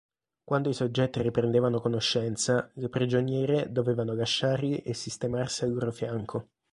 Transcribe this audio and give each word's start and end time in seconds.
Quando 0.43 0.69
i 0.69 0.73
soggetti 0.73 1.21
riprendevano 1.21 1.79
conoscenza, 1.79 2.71
le 2.73 2.89
prigioniere 2.89 3.71
dovevano 3.71 4.15
lasciarli 4.15 4.77
e 4.79 4.95
sistemarsi 4.95 5.63
al 5.63 5.73
loro 5.75 5.91
fianco. 5.91 6.49